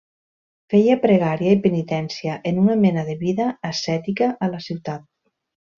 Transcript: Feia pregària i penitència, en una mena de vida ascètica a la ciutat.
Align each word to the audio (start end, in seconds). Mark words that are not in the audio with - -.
Feia 0.73 0.95
pregària 1.03 1.51
i 1.57 1.59
penitència, 1.67 2.39
en 2.53 2.63
una 2.63 2.79
mena 2.87 3.07
de 3.13 3.17
vida 3.23 3.51
ascètica 3.73 4.35
a 4.49 4.55
la 4.57 4.67
ciutat. 4.71 5.07